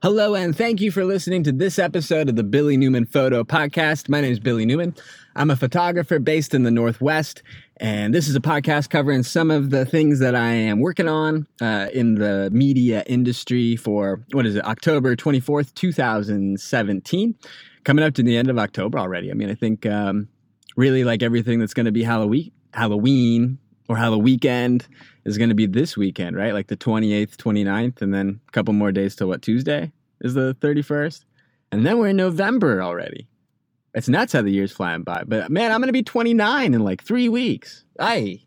Hello, 0.00 0.36
and 0.36 0.56
thank 0.56 0.80
you 0.80 0.92
for 0.92 1.04
listening 1.04 1.42
to 1.42 1.50
this 1.50 1.76
episode 1.76 2.28
of 2.28 2.36
the 2.36 2.44
Billy 2.44 2.76
Newman 2.76 3.04
Photo 3.04 3.42
Podcast. 3.42 4.08
My 4.08 4.20
name 4.20 4.30
is 4.30 4.38
Billy 4.38 4.64
Newman. 4.64 4.94
I'm 5.34 5.50
a 5.50 5.56
photographer 5.56 6.20
based 6.20 6.54
in 6.54 6.62
the 6.62 6.70
Northwest, 6.70 7.42
and 7.78 8.14
this 8.14 8.28
is 8.28 8.36
a 8.36 8.40
podcast 8.40 8.90
covering 8.90 9.24
some 9.24 9.50
of 9.50 9.70
the 9.70 9.84
things 9.84 10.20
that 10.20 10.36
I 10.36 10.50
am 10.50 10.78
working 10.78 11.08
on 11.08 11.48
uh, 11.60 11.88
in 11.92 12.14
the 12.14 12.48
media 12.52 13.02
industry 13.08 13.74
for 13.74 14.22
what 14.30 14.46
is 14.46 14.54
it, 14.54 14.64
October 14.64 15.16
24th, 15.16 15.74
2017. 15.74 17.34
Coming 17.82 18.04
up 18.04 18.14
to 18.14 18.22
the 18.22 18.36
end 18.36 18.50
of 18.50 18.56
October 18.56 19.00
already. 19.00 19.32
I 19.32 19.34
mean, 19.34 19.50
I 19.50 19.54
think 19.54 19.84
um, 19.84 20.28
really 20.76 21.02
like 21.02 21.24
everything 21.24 21.58
that's 21.58 21.74
going 21.74 21.86
to 21.86 21.92
be 21.92 22.04
Halloween, 22.04 22.52
Halloween 22.72 23.58
or 23.88 23.96
how 23.96 24.10
the 24.10 24.18
weekend 24.18 24.86
is 25.24 25.38
going 25.38 25.48
to 25.48 25.54
be 25.54 25.66
this 25.66 25.96
weekend, 25.96 26.36
right? 26.36 26.52
Like 26.52 26.68
the 26.68 26.76
28th, 26.76 27.36
29th, 27.36 28.02
and 28.02 28.12
then 28.14 28.40
a 28.48 28.52
couple 28.52 28.74
more 28.74 28.92
days 28.92 29.16
till 29.16 29.28
what, 29.28 29.42
Tuesday 29.42 29.92
is 30.20 30.34
the 30.34 30.54
31st? 30.60 31.24
And 31.72 31.84
then 31.84 31.98
we're 31.98 32.08
in 32.08 32.16
November 32.16 32.82
already. 32.82 33.26
It's 33.94 34.08
nuts 34.08 34.32
how 34.32 34.42
the 34.42 34.50
year's 34.50 34.72
flying 34.72 35.02
by. 35.02 35.24
But 35.26 35.50
man, 35.50 35.72
I'm 35.72 35.80
going 35.80 35.88
to 35.88 35.92
be 35.92 36.02
29 36.02 36.74
in 36.74 36.84
like 36.84 37.02
three 37.02 37.28
weeks. 37.28 37.84
I, 37.98 38.40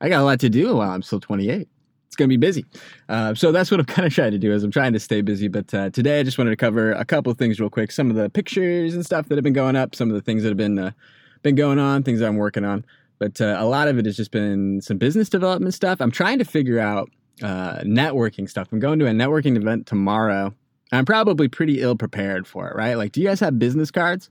I 0.00 0.08
got 0.08 0.20
a 0.20 0.24
lot 0.24 0.40
to 0.40 0.48
do 0.48 0.76
while 0.76 0.90
I'm 0.90 1.02
still 1.02 1.20
28. 1.20 1.68
It's 2.06 2.16
going 2.16 2.28
to 2.28 2.32
be 2.32 2.36
busy. 2.36 2.64
Uh, 3.08 3.34
so 3.34 3.50
that's 3.50 3.70
what 3.70 3.80
I'm 3.80 3.86
kind 3.86 4.06
of 4.06 4.14
trying 4.14 4.30
to 4.30 4.38
do 4.38 4.52
is 4.52 4.62
I'm 4.62 4.70
trying 4.70 4.92
to 4.92 5.00
stay 5.00 5.20
busy. 5.20 5.48
But 5.48 5.74
uh, 5.74 5.90
today 5.90 6.20
I 6.20 6.22
just 6.22 6.38
wanted 6.38 6.50
to 6.50 6.56
cover 6.56 6.92
a 6.92 7.04
couple 7.04 7.32
things 7.34 7.58
real 7.58 7.70
quick. 7.70 7.90
Some 7.90 8.10
of 8.10 8.16
the 8.16 8.30
pictures 8.30 8.94
and 8.94 9.04
stuff 9.04 9.28
that 9.28 9.36
have 9.36 9.44
been 9.44 9.52
going 9.52 9.76
up, 9.76 9.94
some 9.94 10.08
of 10.08 10.14
the 10.14 10.22
things 10.22 10.42
that 10.42 10.50
have 10.50 10.56
been, 10.56 10.78
uh, 10.78 10.92
been 11.42 11.56
going 11.56 11.78
on, 11.78 12.02
things 12.02 12.22
I'm 12.22 12.36
working 12.36 12.64
on 12.64 12.84
but 13.18 13.40
uh, 13.40 13.56
a 13.58 13.66
lot 13.66 13.88
of 13.88 13.98
it 13.98 14.06
has 14.06 14.16
just 14.16 14.30
been 14.30 14.80
some 14.80 14.98
business 14.98 15.28
development 15.28 15.74
stuff. 15.74 16.00
I'm 16.00 16.10
trying 16.10 16.38
to 16.38 16.44
figure 16.44 16.78
out 16.78 17.10
uh, 17.42 17.78
networking 17.78 18.48
stuff. 18.48 18.68
I'm 18.72 18.80
going 18.80 18.98
to 18.98 19.06
a 19.06 19.10
networking 19.10 19.56
event 19.56 19.86
tomorrow. 19.86 20.54
I'm 20.92 21.04
probably 21.04 21.48
pretty 21.48 21.80
ill 21.80 21.96
prepared 21.96 22.46
for 22.46 22.68
it, 22.68 22.76
right? 22.76 22.94
Like, 22.94 23.12
do 23.12 23.20
you 23.20 23.26
guys 23.26 23.40
have 23.40 23.58
business 23.58 23.90
cards? 23.90 24.28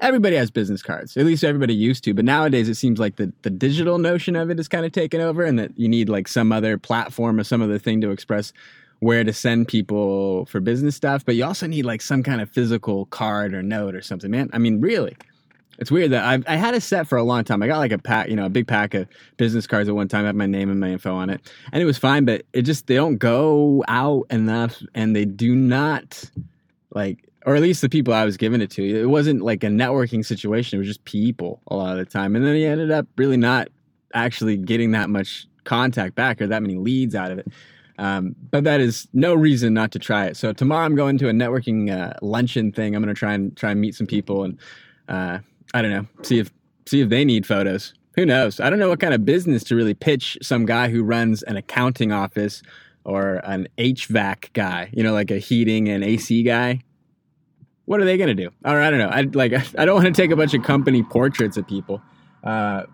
Everybody 0.00 0.36
has 0.36 0.50
business 0.50 0.82
cards. 0.82 1.16
At 1.16 1.26
least 1.26 1.44
everybody 1.44 1.74
used 1.74 2.04
to. 2.04 2.14
But 2.14 2.24
nowadays, 2.24 2.68
it 2.68 2.76
seems 2.76 2.98
like 2.98 3.16
the, 3.16 3.32
the 3.42 3.50
digital 3.50 3.98
notion 3.98 4.34
of 4.34 4.50
it 4.50 4.58
is 4.58 4.66
kind 4.66 4.86
of 4.86 4.92
taken 4.92 5.20
over, 5.20 5.44
and 5.44 5.58
that 5.58 5.78
you 5.78 5.88
need 5.88 6.08
like 6.08 6.26
some 6.26 6.52
other 6.52 6.78
platform 6.78 7.38
or 7.38 7.44
some 7.44 7.60
other 7.60 7.78
thing 7.78 8.00
to 8.00 8.10
express 8.10 8.52
where 9.00 9.24
to 9.24 9.32
send 9.32 9.68
people 9.68 10.46
for 10.46 10.60
business 10.60 10.96
stuff. 10.96 11.24
But 11.24 11.34
you 11.34 11.44
also 11.44 11.66
need 11.66 11.84
like 11.84 12.00
some 12.00 12.22
kind 12.22 12.40
of 12.40 12.50
physical 12.50 13.06
card 13.06 13.54
or 13.54 13.62
note 13.62 13.94
or 13.94 14.02
something, 14.02 14.30
man. 14.30 14.48
I 14.52 14.58
mean, 14.58 14.80
really 14.80 15.16
it's 15.80 15.90
weird 15.90 16.10
that 16.10 16.24
I've, 16.24 16.44
I 16.46 16.56
had 16.56 16.74
a 16.74 16.80
set 16.80 17.08
for 17.08 17.16
a 17.16 17.22
long 17.22 17.42
time. 17.42 17.62
I 17.62 17.66
got 17.66 17.78
like 17.78 17.90
a 17.90 17.98
pack, 17.98 18.28
you 18.28 18.36
know, 18.36 18.44
a 18.44 18.50
big 18.50 18.66
pack 18.66 18.92
of 18.92 19.08
business 19.38 19.66
cards 19.66 19.88
at 19.88 19.94
one 19.94 20.08
time. 20.08 20.24
I 20.24 20.28
had 20.28 20.36
my 20.36 20.46
name 20.46 20.70
and 20.70 20.78
my 20.78 20.90
info 20.90 21.14
on 21.14 21.30
it, 21.30 21.50
and 21.72 21.82
it 21.82 21.86
was 21.86 21.96
fine. 21.96 22.26
But 22.26 22.44
it 22.52 22.62
just 22.62 22.86
they 22.86 22.96
don't 22.96 23.16
go 23.16 23.82
out 23.88 24.26
enough, 24.30 24.82
and 24.94 25.16
they 25.16 25.24
do 25.24 25.54
not 25.54 26.22
like, 26.94 27.26
or 27.46 27.56
at 27.56 27.62
least 27.62 27.80
the 27.80 27.88
people 27.88 28.12
I 28.12 28.26
was 28.26 28.36
giving 28.36 28.60
it 28.60 28.70
to. 28.72 28.84
It 28.84 29.06
wasn't 29.06 29.40
like 29.40 29.64
a 29.64 29.68
networking 29.68 30.24
situation. 30.24 30.76
It 30.76 30.80
was 30.80 30.88
just 30.88 31.04
people 31.04 31.62
a 31.68 31.76
lot 31.76 31.92
of 31.92 31.98
the 31.98 32.04
time, 32.04 32.36
and 32.36 32.44
then 32.44 32.54
he 32.54 32.66
ended 32.66 32.90
up 32.90 33.06
really 33.16 33.38
not 33.38 33.68
actually 34.12 34.58
getting 34.58 34.90
that 34.90 35.08
much 35.08 35.46
contact 35.64 36.14
back 36.14 36.42
or 36.42 36.46
that 36.46 36.60
many 36.62 36.76
leads 36.76 37.14
out 37.14 37.30
of 37.30 37.38
it. 37.38 37.48
Um, 37.96 38.34
but 38.50 38.64
that 38.64 38.80
is 38.80 39.08
no 39.12 39.34
reason 39.34 39.74
not 39.74 39.92
to 39.92 39.98
try 39.98 40.26
it. 40.26 40.36
So 40.36 40.52
tomorrow 40.52 40.84
I'm 40.84 40.94
going 40.94 41.18
to 41.18 41.28
a 41.28 41.32
networking 41.32 41.90
uh, 41.90 42.14
luncheon 42.22 42.72
thing. 42.72 42.94
I'm 42.94 43.02
going 43.02 43.14
to 43.14 43.18
try 43.18 43.34
and 43.34 43.54
try 43.56 43.72
and 43.72 43.80
meet 43.80 43.94
some 43.94 44.06
people 44.06 44.44
and 44.44 44.58
uh, 45.08 45.40
I 45.74 45.82
don't 45.82 45.90
know. 45.90 46.06
See 46.22 46.38
if 46.38 46.50
see 46.86 47.00
if 47.00 47.08
they 47.08 47.24
need 47.24 47.46
photos. 47.46 47.94
Who 48.16 48.26
knows? 48.26 48.58
I 48.60 48.70
don't 48.70 48.78
know 48.78 48.88
what 48.88 49.00
kind 49.00 49.14
of 49.14 49.24
business 49.24 49.62
to 49.64 49.76
really 49.76 49.94
pitch 49.94 50.36
some 50.42 50.66
guy 50.66 50.88
who 50.88 51.02
runs 51.02 51.42
an 51.44 51.56
accounting 51.56 52.12
office 52.12 52.62
or 53.04 53.36
an 53.44 53.68
HVAC 53.78 54.52
guy, 54.52 54.90
you 54.92 55.02
know, 55.02 55.12
like 55.12 55.30
a 55.30 55.38
heating 55.38 55.88
and 55.88 56.02
AC 56.02 56.42
guy. 56.42 56.80
What 57.84 58.00
are 58.00 58.04
they 58.04 58.16
to 58.16 58.34
do? 58.34 58.50
Or 58.64 58.80
I 58.80 58.90
don't 58.90 58.98
know. 58.98 59.08
I 59.08 59.22
like 59.22 59.52
I 59.78 59.84
don't 59.84 60.02
want 60.02 60.14
to 60.14 60.22
take 60.22 60.30
a 60.30 60.36
bunch 60.36 60.54
of 60.54 60.62
company 60.62 61.02
portraits 61.02 61.56
of 61.56 61.66
people. 61.66 62.02
Uh, 62.42 62.84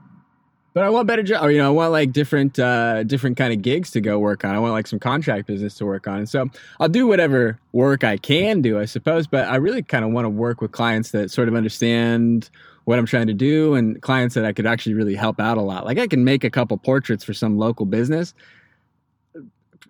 but 0.76 0.84
I 0.84 0.90
want 0.90 1.06
better 1.06 1.22
job, 1.22 1.42
or 1.42 1.50
you 1.50 1.56
know, 1.56 1.68
I 1.68 1.70
want 1.70 1.92
like 1.92 2.12
different, 2.12 2.58
uh, 2.58 3.02
different 3.04 3.38
kind 3.38 3.50
of 3.50 3.62
gigs 3.62 3.92
to 3.92 4.00
go 4.02 4.18
work 4.18 4.44
on. 4.44 4.54
I 4.54 4.58
want 4.58 4.74
like 4.74 4.86
some 4.86 4.98
contract 4.98 5.46
business 5.46 5.74
to 5.76 5.86
work 5.86 6.06
on, 6.06 6.18
and 6.18 6.28
so 6.28 6.50
I'll 6.78 6.90
do 6.90 7.06
whatever 7.06 7.58
work 7.72 8.04
I 8.04 8.18
can 8.18 8.60
do, 8.60 8.78
I 8.78 8.84
suppose. 8.84 9.26
But 9.26 9.48
I 9.48 9.56
really 9.56 9.82
kind 9.82 10.04
of 10.04 10.10
want 10.10 10.26
to 10.26 10.28
work 10.28 10.60
with 10.60 10.72
clients 10.72 11.12
that 11.12 11.30
sort 11.30 11.48
of 11.48 11.54
understand 11.54 12.50
what 12.86 12.98
I'm 12.98 13.06
trying 13.06 13.28
to 13.28 13.34
do, 13.34 13.74
and 13.74 14.00
clients 14.02 14.34
that 14.34 14.44
I 14.44 14.52
could 14.52 14.66
actually 14.66 14.94
really 14.94 15.14
help 15.14 15.38
out 15.38 15.58
a 15.58 15.62
lot. 15.62 15.84
Like 15.84 15.98
I 15.98 16.08
can 16.08 16.24
make 16.24 16.42
a 16.42 16.50
couple 16.50 16.76
portraits 16.78 17.22
for 17.22 17.34
some 17.34 17.58
local 17.58 17.86
business. 17.86 18.34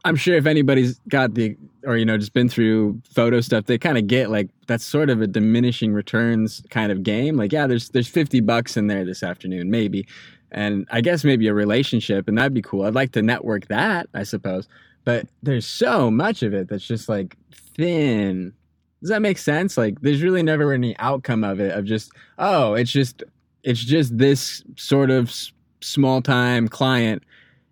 I'm 0.05 0.17
sure 0.17 0.37
if 0.37 0.47
anybody's 0.47 1.01
got 1.09 1.34
the, 1.34 1.57
or 1.84 1.97
you 1.97 2.05
know, 2.05 2.19
just 2.19 2.33
been 2.33 2.49
through 2.49 3.01
photo 3.09 3.41
stuff, 3.41 3.65
they 3.65 3.79
kind 3.79 3.97
of 3.97 4.07
get 4.07 4.31
like 4.31 4.49
that's 4.67 4.84
sort 4.84 5.09
of 5.09 5.23
a 5.23 5.27
diminishing 5.27 5.93
returns 5.93 6.62
kind 6.71 6.93
of 6.93 7.03
game. 7.03 7.37
Like, 7.37 7.53
yeah, 7.53 7.67
there's 7.67 7.89
there's 7.89 8.09
50 8.09 8.41
bucks 8.41 8.77
in 8.77 8.89
there 8.89 9.05
this 9.05 9.23
afternoon, 9.23 9.71
maybe 9.71 10.07
and 10.53 10.87
I 10.91 11.01
guess 11.01 11.25
maybe 11.25 11.49
a 11.49 11.55
relationship, 11.55 12.28
and 12.28 12.39
that'd 12.39 12.55
be 12.55 12.63
cool. 12.63 12.83
I'd 12.84 12.95
like 12.95 13.13
to 13.13 13.23
network 13.23 13.67
that, 13.69 14.09
I 14.15 14.23
suppose. 14.23 14.69
But 15.05 15.27
there's 15.43 15.67
so 15.67 16.11
much 16.11 16.43
of 16.43 16.55
it 16.55 16.69
that's 16.69 16.87
just 16.87 17.09
like 17.09 17.37
thin. 17.75 18.53
Does 19.01 19.11
that 19.11 19.23
make 19.23 19.39
sense? 19.39 19.77
Like, 19.77 20.01
there's 20.01 20.23
really 20.23 20.43
never 20.43 20.73
any 20.73 20.97
outcome 20.99 21.45
of 21.45 21.61
it. 21.61 21.73
Of 21.73 21.84
just, 21.84 22.12
oh, 22.39 22.75
it's 22.75 22.91
just, 22.91 23.23
it's 23.62 23.84
just 23.84 24.17
this 24.17 24.62
sort 24.77 25.11
of 25.11 25.33
small 25.81 26.23
time 26.23 26.69
client 26.69 27.23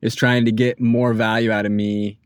is 0.02 0.14
trying 0.14 0.44
to 0.44 0.52
get 0.52 0.80
more 0.80 1.14
value 1.14 1.50
out 1.50 1.66
of 1.66 1.72
me 1.72 2.18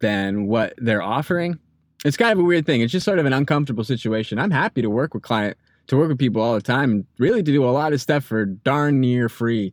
than 0.00 0.46
what 0.46 0.74
they're 0.78 1.02
offering. 1.02 1.58
It's 2.04 2.16
kind 2.16 2.32
of 2.32 2.38
a 2.38 2.42
weird 2.42 2.66
thing. 2.66 2.80
It's 2.80 2.90
just 2.90 3.04
sort 3.04 3.18
of 3.18 3.26
an 3.26 3.32
uncomfortable 3.32 3.84
situation. 3.84 4.38
I'm 4.38 4.50
happy 4.50 4.82
to 4.82 4.90
work 4.90 5.14
with 5.14 5.22
client 5.22 5.56
to 5.88 5.96
work 5.96 6.08
with 6.08 6.18
people 6.18 6.40
all 6.40 6.54
the 6.54 6.62
time 6.62 6.90
and 6.90 7.06
really 7.18 7.42
to 7.42 7.52
do 7.52 7.64
a 7.64 7.70
lot 7.70 7.92
of 7.92 8.00
stuff 8.00 8.24
for 8.24 8.46
darn 8.46 9.00
near 9.00 9.28
free. 9.28 9.72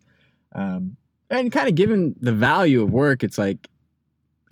Um, 0.53 0.97
and 1.29 1.51
kind 1.51 1.67
of 1.69 1.75
given 1.75 2.15
the 2.19 2.31
value 2.31 2.81
of 2.81 2.91
work, 2.91 3.23
it's 3.23 3.37
like, 3.37 3.67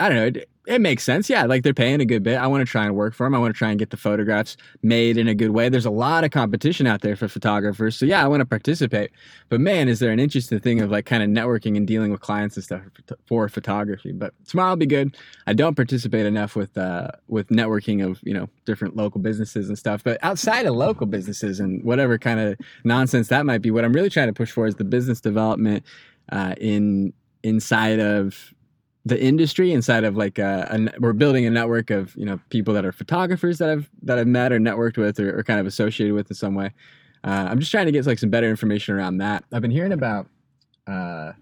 I 0.00 0.08
don't 0.08 0.16
know, 0.16 0.40
it, 0.40 0.48
it 0.68 0.82
makes 0.82 1.02
sense. 1.02 1.30
Yeah, 1.30 1.46
like 1.46 1.62
they're 1.62 1.72
paying 1.72 2.02
a 2.02 2.04
good 2.04 2.22
bit. 2.22 2.36
I 2.36 2.46
want 2.46 2.60
to 2.60 2.70
try 2.70 2.84
and 2.84 2.94
work 2.94 3.14
for 3.14 3.24
them. 3.24 3.34
I 3.34 3.38
want 3.38 3.54
to 3.54 3.58
try 3.58 3.70
and 3.70 3.78
get 3.78 3.88
the 3.88 3.96
photographs 3.96 4.54
made 4.82 5.16
in 5.16 5.26
a 5.26 5.34
good 5.34 5.50
way. 5.50 5.70
There's 5.70 5.86
a 5.86 5.90
lot 5.90 6.24
of 6.24 6.30
competition 6.30 6.86
out 6.86 7.00
there 7.00 7.16
for 7.16 7.26
photographers. 7.26 7.96
So 7.96 8.04
yeah, 8.04 8.22
I 8.22 8.28
want 8.28 8.42
to 8.42 8.44
participate. 8.44 9.10
But 9.48 9.62
man, 9.62 9.88
is 9.88 9.98
there 9.98 10.12
an 10.12 10.20
interesting 10.20 10.60
thing 10.60 10.82
of 10.82 10.90
like 10.90 11.06
kind 11.06 11.22
of 11.22 11.30
networking 11.30 11.74
and 11.78 11.86
dealing 11.86 12.12
with 12.12 12.20
clients 12.20 12.54
and 12.56 12.64
stuff 12.64 12.82
for 13.26 13.48
photography. 13.48 14.12
But 14.12 14.34
tomorrow 14.46 14.70
will 14.70 14.76
be 14.76 14.84
good. 14.86 15.16
I 15.46 15.54
don't 15.54 15.74
participate 15.74 16.26
enough 16.26 16.54
with 16.54 16.76
uh 16.76 17.12
with 17.28 17.48
networking 17.48 18.04
of, 18.04 18.20
you 18.22 18.34
know, 18.34 18.50
different 18.66 18.94
local 18.94 19.22
businesses 19.22 19.70
and 19.70 19.78
stuff. 19.78 20.04
But 20.04 20.22
outside 20.22 20.66
of 20.66 20.74
local 20.74 21.06
businesses 21.06 21.60
and 21.60 21.82
whatever 21.82 22.18
kind 22.18 22.40
of 22.40 22.58
nonsense 22.84 23.28
that 23.28 23.46
might 23.46 23.62
be, 23.62 23.70
what 23.70 23.86
I'm 23.86 23.94
really 23.94 24.10
trying 24.10 24.28
to 24.28 24.34
push 24.34 24.50
for 24.50 24.66
is 24.66 24.74
the 24.74 24.84
business 24.84 25.22
development 25.22 25.82
uh 26.30 26.54
in 26.60 27.14
inside 27.42 28.00
of 28.00 28.52
the 29.04 29.20
industry 29.22 29.72
inside 29.72 30.04
of 30.04 30.16
like 30.16 30.38
a, 30.38 30.68
a, 30.70 31.00
we're 31.00 31.12
building 31.12 31.46
a 31.46 31.50
network 31.50 31.90
of 31.90 32.14
you 32.16 32.24
know 32.24 32.38
people 32.50 32.74
that 32.74 32.84
are 32.84 32.92
photographers 32.92 33.58
that 33.58 33.70
I've 33.70 33.88
that 34.02 34.18
I've 34.18 34.26
met 34.26 34.52
or 34.52 34.58
networked 34.58 34.98
with 34.98 35.18
or, 35.18 35.38
or 35.38 35.42
kind 35.42 35.60
of 35.60 35.66
associated 35.66 36.14
with 36.14 36.30
in 36.30 36.34
some 36.34 36.54
way. 36.54 36.72
Uh, 37.24 37.48
I'm 37.50 37.58
just 37.58 37.70
trying 37.70 37.86
to 37.86 37.92
get 37.92 38.06
like 38.06 38.18
some 38.18 38.30
better 38.30 38.48
information 38.48 38.94
around 38.94 39.18
that. 39.18 39.44
I've 39.52 39.62
been 39.62 39.70
hearing 39.70 39.92
about 39.92 40.28
uh, 40.86 41.32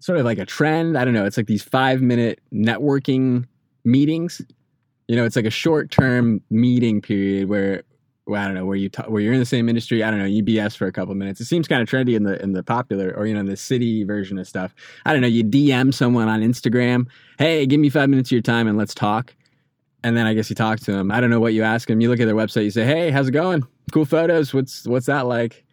sort 0.00 0.18
of 0.18 0.24
like 0.24 0.38
a 0.38 0.46
trend. 0.46 0.98
I 0.98 1.04
don't 1.04 1.14
know. 1.14 1.24
It's 1.24 1.36
like 1.36 1.46
these 1.46 1.62
five 1.62 2.02
minute 2.02 2.40
networking 2.52 3.46
meetings. 3.84 4.42
You 5.08 5.16
know, 5.16 5.24
it's 5.24 5.36
like 5.36 5.46
a 5.46 5.50
short 5.50 5.90
term 5.90 6.40
meeting 6.50 7.00
period 7.00 7.48
where 7.48 7.82
well, 8.26 8.40
I 8.40 8.46
don't 8.46 8.54
know 8.54 8.66
where 8.66 8.76
you 8.76 8.90
where 9.08 9.20
you're 9.20 9.32
in 9.32 9.40
the 9.40 9.46
same 9.46 9.68
industry. 9.68 10.02
I 10.02 10.10
don't 10.10 10.20
know 10.20 10.26
EBS 10.26 10.76
for 10.76 10.86
a 10.86 10.92
couple 10.92 11.14
minutes. 11.14 11.40
It 11.40 11.46
seems 11.46 11.66
kind 11.66 11.82
of 11.82 11.88
trendy 11.88 12.14
in 12.14 12.24
the 12.24 12.40
in 12.42 12.52
the 12.52 12.62
popular 12.62 13.12
or 13.16 13.26
you 13.26 13.34
know 13.34 13.42
the 13.42 13.56
city 13.56 14.04
version 14.04 14.38
of 14.38 14.46
stuff. 14.46 14.74
I 15.04 15.12
don't 15.12 15.20
know. 15.20 15.28
You 15.28 15.42
DM 15.42 15.92
someone 15.92 16.28
on 16.28 16.40
Instagram. 16.40 17.06
Hey, 17.38 17.66
give 17.66 17.80
me 17.80 17.88
five 17.88 18.08
minutes 18.08 18.28
of 18.28 18.32
your 18.32 18.42
time 18.42 18.68
and 18.68 18.78
let's 18.78 18.94
talk. 18.94 19.34
And 20.02 20.16
then 20.16 20.26
I 20.26 20.34
guess 20.34 20.48
you 20.48 20.56
talk 20.56 20.80
to 20.80 20.92
them. 20.92 21.10
I 21.10 21.20
don't 21.20 21.30
know 21.30 21.40
what 21.40 21.52
you 21.54 21.62
ask 21.62 21.88
them. 21.88 22.00
You 22.00 22.08
look 22.08 22.20
at 22.20 22.26
their 22.26 22.34
website. 22.34 22.64
You 22.64 22.70
say, 22.70 22.86
Hey, 22.86 23.10
how's 23.10 23.28
it 23.28 23.32
going? 23.32 23.66
Cool 23.92 24.04
photos. 24.04 24.54
What's 24.54 24.86
what's 24.86 25.06
that 25.06 25.26
like? 25.26 25.64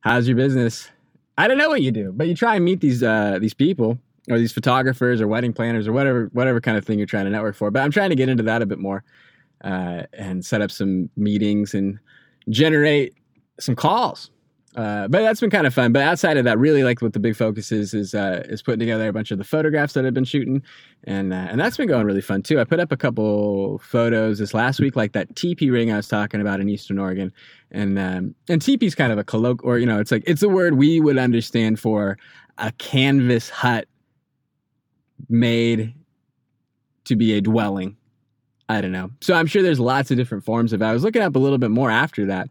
How's 0.00 0.28
your 0.28 0.36
business? 0.36 0.88
I 1.38 1.48
don't 1.48 1.58
know 1.58 1.68
what 1.68 1.82
you 1.82 1.90
do, 1.90 2.12
but 2.12 2.28
you 2.28 2.34
try 2.34 2.56
and 2.56 2.64
meet 2.64 2.80
these 2.80 3.02
uh, 3.02 3.38
these 3.40 3.54
people 3.54 3.98
or 4.30 4.38
these 4.38 4.52
photographers 4.52 5.20
or 5.20 5.26
wedding 5.26 5.52
planners 5.52 5.88
or 5.88 5.92
whatever 5.92 6.30
whatever 6.32 6.60
kind 6.60 6.76
of 6.76 6.84
thing 6.84 6.98
you're 6.98 7.06
trying 7.06 7.24
to 7.24 7.30
network 7.30 7.56
for. 7.56 7.70
But 7.70 7.82
I'm 7.82 7.90
trying 7.90 8.10
to 8.10 8.16
get 8.16 8.28
into 8.28 8.42
that 8.44 8.62
a 8.62 8.66
bit 8.66 8.78
more 8.78 9.02
uh, 9.62 10.02
and 10.12 10.44
set 10.44 10.60
up 10.60 10.70
some 10.70 11.08
meetings 11.16 11.74
and 11.74 11.98
generate 12.48 13.14
some 13.58 13.76
calls. 13.76 14.30
Uh, 14.74 15.06
but 15.08 15.20
that's 15.20 15.40
been 15.40 15.50
kind 15.50 15.66
of 15.66 15.74
fun. 15.74 15.92
But 15.92 16.02
outside 16.02 16.38
of 16.38 16.44
that, 16.44 16.58
really 16.58 16.82
like 16.82 17.02
what 17.02 17.12
the 17.12 17.18
big 17.18 17.36
focus 17.36 17.70
is 17.72 17.92
is 17.92 18.14
uh, 18.14 18.42
is 18.46 18.62
putting 18.62 18.78
together 18.78 19.06
a 19.06 19.12
bunch 19.12 19.30
of 19.30 19.36
the 19.36 19.44
photographs 19.44 19.92
that 19.92 20.06
I've 20.06 20.14
been 20.14 20.24
shooting, 20.24 20.62
and 21.04 21.34
uh, 21.34 21.48
and 21.50 21.60
that's 21.60 21.76
been 21.76 21.88
going 21.88 22.06
really 22.06 22.22
fun 22.22 22.42
too. 22.42 22.58
I 22.58 22.64
put 22.64 22.80
up 22.80 22.90
a 22.90 22.96
couple 22.96 23.78
photos 23.80 24.38
this 24.38 24.54
last 24.54 24.80
week, 24.80 24.96
like 24.96 25.12
that 25.12 25.36
teepee 25.36 25.68
ring 25.68 25.92
I 25.92 25.96
was 25.96 26.08
talking 26.08 26.40
about 26.40 26.60
in 26.60 26.70
Eastern 26.70 26.98
Oregon, 26.98 27.30
and 27.70 27.98
um, 27.98 28.34
and 28.48 28.62
teepee's 28.62 28.94
kind 28.94 29.12
of 29.12 29.18
a 29.18 29.24
colloquial, 29.24 29.70
or 29.70 29.78
you 29.78 29.84
know, 29.84 30.00
it's 30.00 30.10
like 30.10 30.24
it's 30.26 30.42
a 30.42 30.48
word 30.48 30.78
we 30.78 31.00
would 31.00 31.18
understand 31.18 31.78
for 31.78 32.16
a 32.56 32.72
canvas 32.72 33.50
hut 33.50 33.86
made 35.28 35.92
to 37.04 37.14
be 37.14 37.34
a 37.34 37.42
dwelling 37.42 37.94
I 38.72 38.80
don't 38.80 38.90
know. 38.90 39.10
So 39.20 39.34
I'm 39.34 39.46
sure 39.46 39.62
there's 39.62 39.78
lots 39.78 40.10
of 40.10 40.16
different 40.16 40.44
forms 40.44 40.72
of 40.72 40.80
it. 40.80 40.84
I 40.86 40.94
was 40.94 41.04
looking 41.04 41.20
up 41.20 41.36
a 41.36 41.38
little 41.38 41.58
bit 41.58 41.70
more 41.70 41.90
after 41.90 42.24
that, 42.24 42.48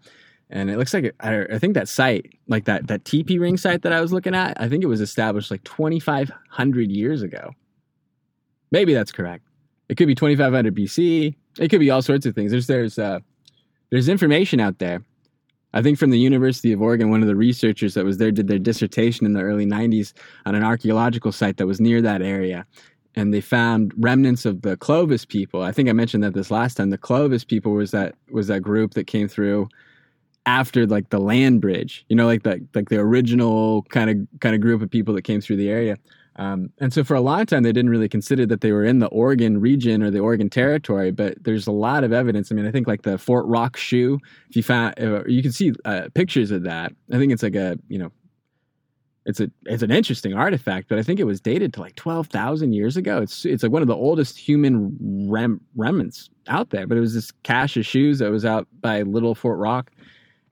and 0.51 0.69
it 0.69 0.77
looks 0.77 0.93
like 0.93 1.15
I, 1.19 1.45
I 1.45 1.57
think 1.57 1.73
that 1.73 1.89
site, 1.89 2.37
like 2.47 2.65
that 2.65 2.85
that 2.87 3.05
teepee 3.05 3.39
ring 3.39 3.57
site 3.57 3.81
that 3.81 3.91
I 3.91 4.01
was 4.01 4.13
looking 4.13 4.35
at, 4.35 4.55
I 4.61 4.69
think 4.69 4.83
it 4.83 4.87
was 4.87 5.01
established 5.01 5.49
like 5.49 5.63
2,500 5.63 6.91
years 6.91 7.23
ago. 7.23 7.53
Maybe 8.69 8.93
that's 8.93 9.11
correct. 9.11 9.45
It 9.89 9.95
could 9.95 10.07
be 10.07 10.13
2,500 10.13 10.75
BC. 10.75 11.33
It 11.57 11.69
could 11.69 11.79
be 11.79 11.89
all 11.89 12.03
sorts 12.03 12.27
of 12.27 12.35
things. 12.35 12.51
There's 12.51 12.67
there's 12.67 12.99
uh, 12.99 13.19
there's 13.89 14.07
information 14.07 14.59
out 14.59 14.77
there. 14.77 15.03
I 15.73 15.81
think 15.81 15.97
from 15.97 16.11
the 16.11 16.19
University 16.19 16.71
of 16.71 16.83
Oregon, 16.83 17.09
one 17.09 17.23
of 17.23 17.27
the 17.29 17.35
researchers 17.35 17.95
that 17.95 18.05
was 18.05 18.19
there 18.19 18.31
did 18.31 18.47
their 18.47 18.59
dissertation 18.59 19.25
in 19.25 19.33
the 19.33 19.41
early 19.41 19.65
90s 19.65 20.13
on 20.45 20.53
an 20.53 20.63
archaeological 20.63 21.31
site 21.31 21.57
that 21.57 21.65
was 21.65 21.79
near 21.79 21.99
that 22.03 22.21
area 22.21 22.67
and 23.15 23.33
they 23.33 23.41
found 23.41 23.93
remnants 23.97 24.45
of 24.45 24.61
the 24.61 24.77
Clovis 24.77 25.25
people. 25.25 25.61
I 25.61 25.71
think 25.71 25.89
I 25.89 25.93
mentioned 25.93 26.23
that 26.23 26.33
this 26.33 26.51
last 26.51 26.75
time. 26.75 26.89
The 26.89 26.97
Clovis 26.97 27.43
people 27.43 27.73
was 27.73 27.91
that 27.91 28.15
was 28.31 28.47
that 28.47 28.61
group 28.61 28.93
that 28.93 29.07
came 29.07 29.27
through 29.27 29.69
after 30.45 30.87
like 30.87 31.09
the 31.09 31.19
land 31.19 31.61
bridge. 31.61 32.05
You 32.09 32.15
know, 32.15 32.25
like 32.25 32.43
the 32.43 32.65
like 32.73 32.89
the 32.89 32.97
original 32.97 33.83
kind 33.83 34.09
of 34.09 34.39
kind 34.39 34.55
of 34.55 34.61
group 34.61 34.81
of 34.81 34.89
people 34.89 35.13
that 35.15 35.23
came 35.23 35.41
through 35.41 35.57
the 35.57 35.69
area. 35.69 35.97
Um, 36.37 36.71
and 36.79 36.93
so 36.93 37.03
for 37.03 37.13
a 37.15 37.21
long 37.21 37.45
time, 37.45 37.63
they 37.63 37.73
didn't 37.73 37.91
really 37.91 38.07
consider 38.07 38.45
that 38.45 38.61
they 38.61 38.71
were 38.71 38.85
in 38.85 38.99
the 38.99 39.07
Oregon 39.07 39.59
region 39.59 40.01
or 40.01 40.09
the 40.09 40.19
Oregon 40.19 40.49
territory. 40.49 41.11
But 41.11 41.43
there's 41.43 41.67
a 41.67 41.73
lot 41.73 42.05
of 42.05 42.13
evidence. 42.13 42.51
I 42.51 42.55
mean, 42.55 42.65
I 42.65 42.71
think 42.71 42.87
like 42.87 43.01
the 43.01 43.17
Fort 43.17 43.45
Rock 43.45 43.75
shoe. 43.75 44.19
If 44.49 44.55
you 44.55 44.63
found, 44.63 44.97
uh, 44.99 45.23
you 45.25 45.41
can 45.41 45.51
see 45.51 45.73
uh, 45.83 46.07
pictures 46.13 46.51
of 46.51 46.63
that. 46.63 46.93
I 47.11 47.17
think 47.17 47.33
it's 47.33 47.43
like 47.43 47.55
a 47.55 47.77
you 47.89 47.99
know 47.99 48.11
it's 49.25 49.39
a 49.39 49.51
it's 49.65 49.83
an 49.83 49.91
interesting 49.91 50.33
artifact, 50.33 50.89
but 50.89 50.97
I 50.97 51.03
think 51.03 51.19
it 51.19 51.25
was 51.25 51.39
dated 51.39 51.73
to 51.73 51.81
like 51.81 51.95
twelve 51.95 52.27
thousand 52.27 52.73
years 52.73 52.97
ago. 52.97 53.21
It's 53.21 53.45
it's 53.45 53.61
like 53.63 53.71
one 53.71 53.81
of 53.81 53.87
the 53.87 53.95
oldest 53.95 54.37
human 54.37 54.97
rem, 55.29 55.61
remnants 55.75 56.29
out 56.47 56.71
there. 56.71 56.87
But 56.87 56.97
it 56.97 57.01
was 57.01 57.13
this 57.13 57.31
cache 57.43 57.77
of 57.77 57.85
shoes 57.85 58.19
that 58.19 58.31
was 58.31 58.45
out 58.45 58.67
by 58.81 59.03
Little 59.03 59.35
Fort 59.35 59.59
Rock, 59.59 59.91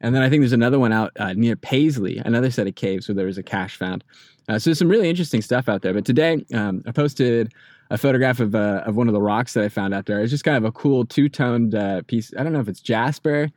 and 0.01 0.13
then 0.13 0.21
I 0.21 0.29
think 0.29 0.41
there's 0.41 0.53
another 0.53 0.77
one 0.77 0.93
out 0.93 1.11
uh, 1.19 1.33
near 1.33 1.55
Paisley, 1.55 2.17
another 2.17 2.51
set 2.51 2.67
of 2.67 2.75
caves 2.75 3.07
where 3.07 3.15
there 3.15 3.25
was 3.25 3.39
a 3.39 3.43
cache 3.43 3.75
found. 3.75 4.03
Uh, 4.47 4.59
so 4.59 4.69
there's 4.69 4.79
some 4.79 4.89
really 4.89 5.09
interesting 5.09 5.41
stuff 5.41 5.67
out 5.67 5.81
there. 5.81 5.93
But 5.93 6.05
today 6.05 6.45
um, 6.53 6.83
I 6.85 6.91
posted 6.91 7.53
a 7.89 7.97
photograph 7.97 8.39
of 8.39 8.53
uh, 8.53 8.83
of 8.85 8.95
one 8.95 9.07
of 9.07 9.13
the 9.13 9.21
rocks 9.21 9.53
that 9.53 9.63
I 9.63 9.69
found 9.69 9.95
out 9.95 10.05
there. 10.05 10.21
It's 10.21 10.31
just 10.31 10.43
kind 10.43 10.57
of 10.57 10.63
a 10.63 10.71
cool 10.71 11.05
two 11.05 11.27
toned 11.27 11.73
uh, 11.73 12.03
piece. 12.03 12.33
I 12.37 12.43
don't 12.43 12.53
know 12.53 12.59
if 12.59 12.67
it's 12.67 12.81
jasper 12.81 13.49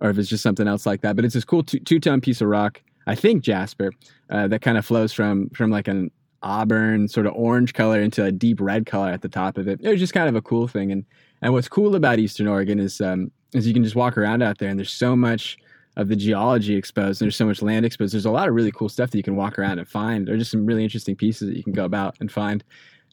or 0.00 0.10
if 0.10 0.18
it's 0.18 0.28
just 0.28 0.42
something 0.42 0.66
else 0.66 0.86
like 0.86 1.02
that, 1.02 1.14
but 1.14 1.24
it's 1.24 1.34
this 1.34 1.44
cool 1.44 1.62
two 1.62 2.00
tone 2.00 2.20
piece 2.20 2.40
of 2.40 2.48
rock 2.48 2.82
I 3.08 3.14
think 3.14 3.42
jasper, 3.42 3.90
uh, 4.30 4.48
that 4.48 4.60
kind 4.60 4.78
of 4.78 4.86
flows 4.86 5.12
from 5.12 5.48
from 5.50 5.70
like 5.70 5.88
an 5.88 6.10
auburn 6.42 7.08
sort 7.08 7.26
of 7.26 7.32
orange 7.34 7.74
color 7.74 8.00
into 8.00 8.22
a 8.24 8.30
deep 8.30 8.60
red 8.60 8.86
color 8.86 9.10
at 9.10 9.22
the 9.22 9.28
top 9.28 9.58
of 9.58 9.66
it. 9.66 9.80
It 9.82 9.90
was 9.90 9.98
just 9.98 10.12
kind 10.12 10.28
of 10.28 10.36
a 10.36 10.42
cool 10.42 10.68
thing. 10.68 10.92
And 10.92 11.04
and 11.42 11.52
what's 11.52 11.68
cool 11.68 11.94
about 11.94 12.18
Eastern 12.18 12.46
Oregon 12.46 12.78
is 12.78 13.00
um, 13.00 13.30
is 13.54 13.66
you 13.66 13.74
can 13.74 13.82
just 13.82 13.96
walk 13.96 14.18
around 14.18 14.42
out 14.42 14.58
there 14.58 14.68
and 14.68 14.78
there's 14.78 14.92
so 14.92 15.16
much 15.16 15.56
of 15.96 16.08
the 16.08 16.16
geology 16.16 16.76
exposed. 16.76 17.20
And 17.20 17.26
there's 17.26 17.36
so 17.36 17.46
much 17.46 17.60
land 17.60 17.84
exposed. 17.84 18.14
There's 18.14 18.26
a 18.26 18.30
lot 18.30 18.48
of 18.48 18.54
really 18.54 18.70
cool 18.70 18.88
stuff 18.88 19.10
that 19.10 19.16
you 19.16 19.24
can 19.24 19.36
walk 19.36 19.58
around 19.58 19.78
and 19.80 19.88
find. 19.88 20.28
There's 20.28 20.38
just 20.38 20.52
some 20.52 20.64
really 20.64 20.84
interesting 20.84 21.16
pieces 21.16 21.48
that 21.48 21.56
you 21.56 21.64
can 21.64 21.72
go 21.72 21.84
about 21.84 22.16
and 22.20 22.30
find 22.30 22.62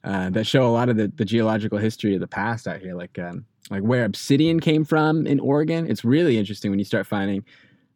uh, 0.03 0.30
that 0.30 0.45
show 0.45 0.68
a 0.68 0.69
lot 0.69 0.88
of 0.88 0.97
the, 0.97 1.12
the 1.15 1.25
geological 1.25 1.80
history 1.80 2.13
of 2.13 2.19
the 2.19 2.27
past 2.27 2.68
out 2.68 2.80
here, 2.80 2.94
like 2.94 3.18
um, 3.18 3.44
like 3.71 3.81
where 3.81 4.06
obsidian 4.06 4.59
came 4.59 4.86
from 4.86 5.25
in 5.25 5.39
Oregon. 5.39 5.89
It's 5.89 6.06
really 6.06 6.38
interesting 6.38 6.69
when 6.69 6.77
you 6.77 6.86
start 6.86 7.07
finding 7.07 7.44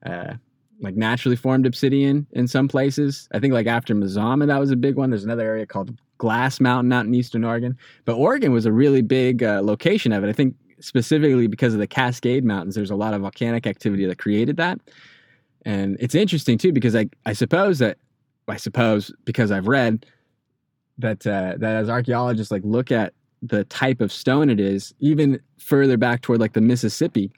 uh, 0.03 0.33
like 0.81 0.95
naturally 0.95 1.35
formed 1.35 1.65
obsidian 1.65 2.25
in 2.31 2.47
some 2.47 2.67
places. 2.67 3.27
I 3.33 3.39
think 3.39 3.53
like 3.53 3.67
after 3.67 3.93
Mazama, 3.93 4.47
that 4.47 4.59
was 4.59 4.71
a 4.71 4.75
big 4.75 4.95
one. 4.95 5.09
There's 5.09 5.23
another 5.23 5.43
area 5.43 5.65
called 5.65 5.97
Glass 6.17 6.59
Mountain 6.59 6.91
out 6.93 7.05
in 7.05 7.13
Eastern 7.13 7.43
Oregon. 7.43 7.77
But 8.05 8.15
Oregon 8.15 8.51
was 8.51 8.65
a 8.65 8.71
really 8.71 9.01
big 9.01 9.43
uh, 9.43 9.61
location 9.63 10.11
of 10.11 10.23
it. 10.23 10.29
I 10.29 10.33
think 10.33 10.55
specifically 10.79 11.47
because 11.47 11.73
of 11.73 11.79
the 11.79 11.87
Cascade 11.87 12.43
Mountains, 12.43 12.75
there's 12.75 12.91
a 12.91 12.95
lot 12.95 13.13
of 13.13 13.21
volcanic 13.21 13.67
activity 13.67 14.05
that 14.05 14.17
created 14.17 14.57
that. 14.57 14.79
And 15.65 15.97
it's 15.99 16.15
interesting 16.15 16.57
too 16.57 16.71
because 16.71 16.95
I 16.95 17.09
I 17.25 17.33
suppose 17.33 17.79
that 17.79 17.97
I 18.47 18.57
suppose 18.57 19.11
because 19.25 19.51
I've 19.51 19.67
read 19.67 20.05
that 20.97 21.25
uh, 21.27 21.55
that 21.57 21.75
as 21.75 21.89
archaeologists 21.89 22.51
like 22.51 22.63
look 22.63 22.91
at 22.91 23.13
the 23.41 23.63
type 23.65 24.01
of 24.01 24.11
stone 24.11 24.49
it 24.49 24.59
is, 24.59 24.93
even 24.99 25.39
further 25.57 25.97
back 25.97 26.21
toward 26.21 26.39
like 26.39 26.53
the 26.53 26.61
Mississippi, 26.61 27.31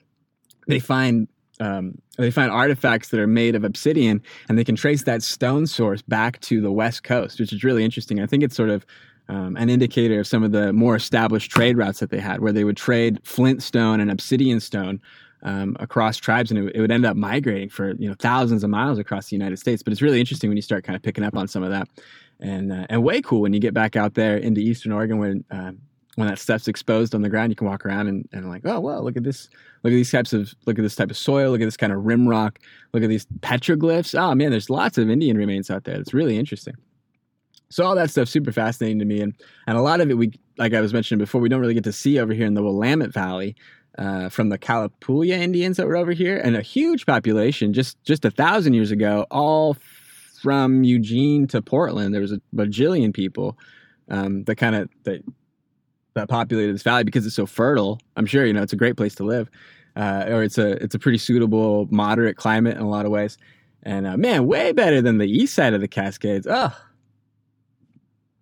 they 0.66 0.78
find 0.78 1.28
um, 1.62 1.96
they 2.18 2.30
find 2.30 2.50
artifacts 2.50 3.08
that 3.10 3.20
are 3.20 3.26
made 3.26 3.54
of 3.54 3.62
obsidian 3.62 4.20
and 4.48 4.58
they 4.58 4.64
can 4.64 4.74
trace 4.74 5.04
that 5.04 5.22
stone 5.22 5.66
source 5.66 6.02
back 6.02 6.40
to 6.40 6.60
the 6.60 6.72
west 6.72 7.04
coast 7.04 7.38
which 7.38 7.52
is 7.52 7.62
really 7.62 7.84
interesting. 7.84 8.20
I 8.20 8.26
think 8.26 8.42
it's 8.42 8.56
sort 8.56 8.70
of 8.70 8.84
um, 9.28 9.56
an 9.56 9.70
indicator 9.70 10.20
of 10.20 10.26
some 10.26 10.42
of 10.42 10.50
the 10.50 10.72
more 10.72 10.96
established 10.96 11.50
trade 11.50 11.76
routes 11.76 12.00
that 12.00 12.10
they 12.10 12.18
had 12.18 12.40
where 12.40 12.52
they 12.52 12.64
would 12.64 12.76
trade 12.76 13.20
flint 13.22 13.62
stone 13.62 14.00
and 14.00 14.10
obsidian 14.10 14.58
stone 14.58 15.00
um, 15.44 15.76
across 15.78 16.16
tribes 16.16 16.50
and 16.50 16.68
it, 16.68 16.76
it, 16.76 16.80
would 16.80 16.90
end 16.90 17.06
up 17.06 17.16
migrating 17.16 17.68
for 17.68 17.92
you 17.92 18.08
know 18.08 18.14
thousands 18.18 18.64
of 18.64 18.70
miles 18.70 18.98
across 18.98 19.28
the 19.28 19.36
united 19.36 19.58
states. 19.58 19.82
But 19.82 19.92
it's 19.92 20.02
really 20.02 20.20
interesting 20.20 20.50
when 20.50 20.56
you 20.56 20.62
start 20.62 20.84
kind 20.84 20.96
of 20.96 21.02
picking 21.02 21.24
up 21.24 21.36
on 21.36 21.48
some 21.48 21.62
of 21.62 21.70
that. 21.70 21.88
And 22.40 22.72
uh, 22.72 22.86
and 22.88 23.04
way 23.04 23.22
cool 23.22 23.40
when 23.40 23.52
you 23.52 23.60
get 23.60 23.74
back 23.74 23.94
out 23.94 24.14
there 24.14 24.36
into 24.36 24.60
eastern 24.60 24.90
oregon 24.90 25.18
when 25.18 25.44
uh, 25.50 25.72
when 26.16 26.28
that 26.28 26.38
stuff's 26.38 26.68
exposed 26.68 27.14
on 27.14 27.22
the 27.22 27.28
ground, 27.28 27.50
you 27.50 27.56
can 27.56 27.66
walk 27.66 27.86
around 27.86 28.06
and, 28.08 28.28
and 28.32 28.48
like, 28.48 28.62
oh 28.64 28.80
well, 28.80 29.02
look 29.02 29.16
at 29.16 29.24
this, 29.24 29.48
look 29.82 29.92
at 29.92 29.96
these 29.96 30.10
types 30.10 30.32
of, 30.32 30.54
look 30.66 30.78
at 30.78 30.82
this 30.82 30.94
type 30.94 31.10
of 31.10 31.16
soil, 31.16 31.50
look 31.50 31.60
at 31.60 31.64
this 31.64 31.76
kind 31.76 31.92
of 31.92 32.04
rim 32.04 32.28
rock, 32.28 32.58
look 32.92 33.02
at 33.02 33.08
these 33.08 33.26
petroglyphs. 33.40 34.18
Oh 34.18 34.34
man, 34.34 34.50
there's 34.50 34.68
lots 34.68 34.98
of 34.98 35.08
Indian 35.08 35.38
remains 35.38 35.70
out 35.70 35.84
there. 35.84 35.98
It's 35.98 36.12
really 36.12 36.36
interesting. 36.36 36.74
So 37.70 37.84
all 37.84 37.94
that 37.94 38.10
stuff's 38.10 38.30
super 38.30 38.52
fascinating 38.52 38.98
to 38.98 39.06
me, 39.06 39.20
and 39.20 39.34
and 39.66 39.78
a 39.78 39.82
lot 39.82 40.00
of 40.00 40.10
it 40.10 40.18
we, 40.18 40.32
like 40.58 40.74
I 40.74 40.82
was 40.82 40.92
mentioning 40.92 41.18
before, 41.18 41.40
we 41.40 41.48
don't 41.48 41.60
really 41.60 41.74
get 41.74 41.84
to 41.84 41.92
see 41.92 42.18
over 42.18 42.34
here 42.34 42.46
in 42.46 42.54
the 42.54 42.62
Willamette 42.62 43.12
Valley. 43.12 43.56
Uh, 43.98 44.30
from 44.30 44.48
the 44.48 44.56
Kalapuya 44.56 45.32
Indians 45.32 45.76
that 45.76 45.86
were 45.86 45.98
over 45.98 46.12
here, 46.12 46.38
and 46.38 46.56
a 46.56 46.62
huge 46.62 47.04
population 47.04 47.74
just 47.74 48.02
just 48.04 48.24
a 48.24 48.30
thousand 48.30 48.72
years 48.72 48.90
ago, 48.90 49.26
all 49.30 49.76
from 50.40 50.82
Eugene 50.82 51.46
to 51.48 51.60
Portland. 51.60 52.14
There 52.14 52.22
was 52.22 52.32
a 52.32 52.40
bajillion 52.54 53.12
people 53.12 53.58
um, 54.08 54.44
that 54.44 54.56
kind 54.56 54.74
of 54.74 54.88
that 55.04 55.22
that 56.14 56.28
populated 56.28 56.74
this 56.74 56.82
valley 56.82 57.04
because 57.04 57.26
it's 57.26 57.36
so 57.36 57.46
fertile. 57.46 58.00
I'm 58.16 58.26
sure 58.26 58.44
you 58.46 58.52
know 58.52 58.62
it's 58.62 58.72
a 58.72 58.76
great 58.76 58.96
place 58.96 59.14
to 59.16 59.24
live, 59.24 59.50
uh, 59.96 60.26
or 60.28 60.42
it's 60.42 60.58
a 60.58 60.82
it's 60.82 60.94
a 60.94 60.98
pretty 60.98 61.18
suitable 61.18 61.88
moderate 61.90 62.36
climate 62.36 62.76
in 62.76 62.82
a 62.82 62.88
lot 62.88 63.06
of 63.06 63.12
ways. 63.12 63.38
And 63.82 64.06
uh, 64.06 64.16
man, 64.16 64.46
way 64.46 64.72
better 64.72 65.02
than 65.02 65.18
the 65.18 65.26
east 65.26 65.54
side 65.54 65.74
of 65.74 65.80
the 65.80 65.88
Cascades. 65.88 66.46
Oh, 66.48 66.74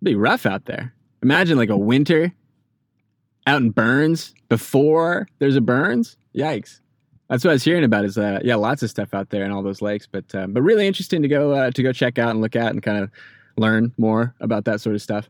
be 0.03 0.15
rough 0.15 0.45
out 0.45 0.65
there. 0.65 0.93
Imagine 1.23 1.57
like 1.57 1.69
a 1.69 1.77
winter 1.77 2.33
out 3.47 3.61
in 3.61 3.71
Burns 3.71 4.33
before 4.49 5.27
there's 5.39 5.55
a 5.55 5.61
Burns. 5.61 6.17
Yikes! 6.35 6.79
That's 7.29 7.43
what 7.43 7.51
I 7.51 7.53
was 7.53 7.63
hearing 7.63 7.83
about. 7.83 8.05
Is 8.05 8.17
uh, 8.17 8.39
yeah, 8.43 8.55
lots 8.55 8.83
of 8.83 8.89
stuff 8.89 9.13
out 9.13 9.29
there 9.29 9.43
and 9.43 9.53
all 9.53 9.63
those 9.63 9.81
lakes, 9.81 10.07
but 10.11 10.33
uh, 10.35 10.47
but 10.47 10.61
really 10.61 10.87
interesting 10.87 11.21
to 11.21 11.27
go 11.27 11.51
uh, 11.51 11.71
to 11.71 11.83
go 11.83 11.91
check 11.91 12.19
out 12.19 12.29
and 12.31 12.41
look 12.41 12.55
at 12.55 12.71
and 12.71 12.83
kind 12.83 13.03
of 13.03 13.09
learn 13.57 13.93
more 13.97 14.35
about 14.39 14.65
that 14.65 14.81
sort 14.81 14.95
of 14.95 15.01
stuff. 15.01 15.29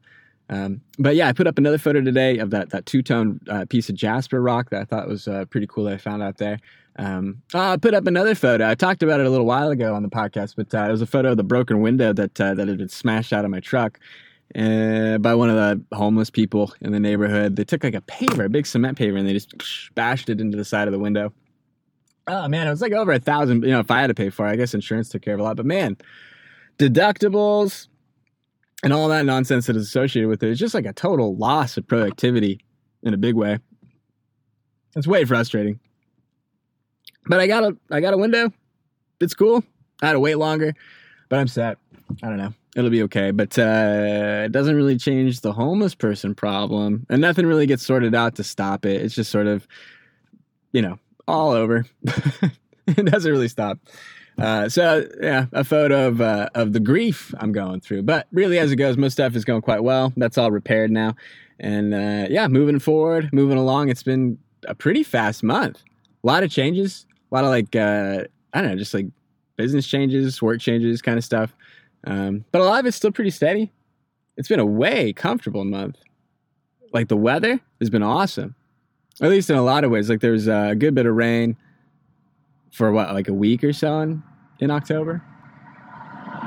Um, 0.52 0.82
but 1.00 1.16
yeah, 1.16 1.30
I 1.30 1.34
put 1.34 1.48
up 1.48 1.58
another 1.58 1.78
photo 1.78 2.02
today 2.02 2.38
of 2.38 2.50
that 2.52 2.70
that 2.72 2.86
two 2.86 3.02
tone 3.02 3.40
uh, 3.50 3.66
piece 3.70 3.90
of 3.90 3.96
jasper 3.96 4.42
rock 4.42 4.70
that 4.70 4.82
I 4.82 4.84
thought 4.84 5.08
was 5.08 5.28
uh, 5.28 5.46
pretty 5.46 5.66
cool 5.66 5.86
that 5.86 5.94
I 5.94 5.98
found 5.98 6.22
out 6.22 6.38
there. 6.38 6.60
Um, 6.98 7.42
I 7.54 7.78
put 7.78 7.94
up 7.94 8.06
another 8.06 8.36
photo. 8.36 8.70
I 8.70 8.76
talked 8.76 9.02
about 9.02 9.22
it 9.22 9.26
a 9.26 9.30
little 9.30 9.46
while 9.46 9.70
ago 9.70 9.96
on 9.96 10.04
the 10.04 10.10
podcast, 10.10 10.56
but 10.58 10.74
uh, 10.76 10.88
it 10.90 10.92
was 10.92 11.02
a 11.02 11.08
photo 11.08 11.32
of 11.32 11.38
the 11.38 11.44
broken 11.44 11.80
window 11.80 12.12
that 12.12 12.40
uh, 12.40 12.54
that 12.54 12.68
had 12.68 12.78
been 12.78 12.90
smashed 12.90 13.32
out 13.32 13.46
of 13.46 13.52
my 13.52 13.62
truck 13.62 13.98
uh, 14.56 15.18
by 15.20 15.34
one 15.34 15.50
of 15.50 15.56
the 15.56 15.96
homeless 15.96 16.30
people 16.30 16.74
in 16.82 16.92
the 16.92 17.00
neighborhood. 17.00 17.56
They 17.56 17.64
took 17.64 17.86
like 17.86 17.96
a 17.96 18.02
paver, 18.02 18.46
a 18.46 18.50
big 18.50 18.66
cement 18.66 18.98
paver, 18.98 19.18
and 19.18 19.28
they 19.28 19.34
just 19.34 19.56
bashed 19.96 20.30
it 20.30 20.42
into 20.42 20.58
the 20.58 20.66
side 20.66 20.88
of 20.90 20.92
the 20.92 21.00
window. 21.00 21.32
Oh 22.28 22.50
man, 22.50 22.68
it 22.68 22.70
was 22.70 22.82
like 22.82 22.92
over 22.92 23.14
a 23.14 23.20
thousand. 23.20 23.64
You 23.64 23.72
know, 23.72 23.80
if 23.80 23.90
I 23.90 24.02
had 24.02 24.08
to 24.08 24.14
pay 24.14 24.30
for 24.30 24.46
it, 24.48 24.52
I 24.52 24.56
guess 24.58 24.74
insurance 24.74 25.08
took 25.08 25.22
care 25.22 25.34
of 25.34 25.40
a 25.40 25.44
lot. 25.44 25.56
But 25.56 25.66
man, 25.66 25.98
deductibles, 26.78 27.88
and 28.84 28.94
all 28.94 29.08
that 29.10 29.26
nonsense 29.26 29.68
that 29.68 29.76
is 29.76 29.88
associated 29.88 30.28
with 30.28 30.44
it 30.44 30.50
is 30.50 30.60
just 30.60 30.74
like 30.74 30.86
a 30.86 30.94
total 30.94 31.36
loss 31.36 31.78
of 31.78 31.88
productivity 31.88 32.60
in 33.04 33.14
a 33.14 33.18
big 33.18 33.36
way. 33.36 33.60
It's 34.96 35.08
way 35.08 35.24
frustrating. 35.26 35.80
But 37.28 37.40
I 37.40 37.48
got 37.48 37.64
a 37.64 37.78
I 37.90 38.02
got 38.02 38.14
a 38.14 38.18
window. 38.18 38.52
It's 39.20 39.34
cool. 39.34 39.64
I 40.02 40.08
had 40.08 40.14
to 40.14 40.20
wait 40.20 40.36
longer, 40.36 40.74
but 41.30 41.40
I'm 41.40 41.48
set. 41.48 41.78
I 42.24 42.28
don't 42.28 42.38
know. 42.38 42.54
It'll 42.76 42.90
be 42.90 43.04
okay. 43.04 43.32
But 43.32 43.58
uh, 43.60 44.44
it 44.46 44.52
doesn't 44.52 44.76
really 44.76 44.98
change 44.98 45.42
the 45.42 45.54
homeless 45.54 45.94
person 45.94 46.34
problem, 46.34 47.06
and 47.10 47.22
nothing 47.22 47.46
really 47.46 47.68
gets 47.68 47.86
sorted 47.86 48.16
out 48.16 48.36
to 48.36 48.44
stop 48.44 48.86
it. 48.86 49.02
It's 49.02 49.14
just 49.14 49.30
sort 49.30 49.48
of, 49.48 49.68
you 50.72 50.82
know, 50.82 50.98
all 51.28 51.52
over. 51.52 51.86
it 52.98 53.06
doesn't 53.06 53.32
really 53.32 53.48
stop. 53.48 53.80
Uh, 54.38 54.70
so 54.70 55.06
yeah, 55.22 55.46
a 55.52 55.64
photo 55.64 56.08
of 56.08 56.22
uh, 56.22 56.50
of 56.56 56.74
the 56.74 56.80
grief 56.80 57.34
I'm 57.38 57.52
going 57.52 57.82
through. 57.82 58.04
But 58.04 58.28
really, 58.32 58.60
as 58.60 58.72
it 58.72 58.78
goes, 58.78 58.98
most 58.98 59.14
stuff 59.14 59.36
is 59.36 59.46
going 59.46 59.62
quite 59.62 59.84
well. 59.84 60.14
That's 60.18 60.38
all 60.38 60.52
repaired 60.52 60.92
now, 60.92 61.16
and 61.60 61.94
uh, 61.94 62.28
yeah, 62.30 62.48
moving 62.48 62.80
forward, 62.80 63.30
moving 63.34 63.58
along. 63.58 63.90
It's 63.90 64.04
been 64.04 64.38
a 64.68 64.76
pretty 64.76 65.04
fast 65.04 65.44
month. 65.44 65.84
A 66.24 66.28
lot 66.28 66.44
of 66.44 66.52
changes, 66.52 67.06
a 67.32 67.36
lot 67.36 67.44
of 67.44 67.50
like 67.50 67.76
uh, 67.76 68.26
I 68.54 68.62
don't 68.62 68.72
know, 68.72 68.78
just 68.78 68.94
like 68.94 69.08
business 69.58 69.86
changes, 69.86 70.42
work 70.42 70.60
changes, 70.60 71.02
kind 71.02 71.18
of 71.18 71.24
stuff. 71.24 71.54
Um, 72.06 72.46
but 72.52 72.62
a 72.62 72.64
lot 72.64 72.80
of 72.80 72.86
it's 72.86 72.98
still 72.98 73.12
pretty 73.12 73.30
steady. 73.30 73.72
It's 74.38 74.48
been 74.48 74.60
a 74.60 74.66
way 74.66 75.14
comfortable 75.14 75.66
month. 75.66 75.98
Like 76.94 77.10
the 77.10 77.18
weather 77.18 77.60
has 77.80 77.90
been 77.90 78.04
awesome. 78.04 78.56
at 79.22 79.30
least 79.30 79.50
in 79.50 79.56
a 79.56 79.62
lot 79.62 79.84
of 79.84 79.92
ways. 79.92 80.10
Like 80.10 80.22
there's 80.22 80.48
a 80.48 80.74
good 80.76 80.96
bit 80.96 81.06
of 81.06 81.16
rain 81.16 81.58
for 82.72 82.92
what, 82.92 83.14
like 83.14 83.28
a 83.28 83.34
week 83.34 83.64
or 83.64 83.74
so 83.74 84.00
in, 84.00 84.24
in 84.60 84.72
October. 84.72 85.22